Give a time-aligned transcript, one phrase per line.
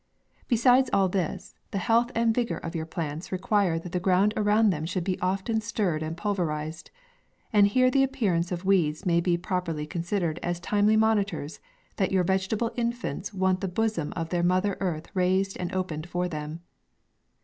[0.47, 4.71] Besides all this, the health and vigor of your plants require that the ground around
[4.71, 6.89] them should be often stirred and pulverized.
[7.53, 11.59] And here the ap pearance of weeds may be properly consid ered as timely monitors,
[11.97, 16.09] that your vegeta ble infants want the bosom of their mother earth raised and opened
[16.09, 16.61] for them.